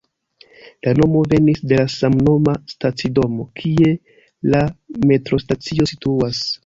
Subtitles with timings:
[0.85, 3.93] La nomo venis de la samnoma stacidomo, kie
[4.55, 4.63] la
[5.13, 6.43] metrostacio situas.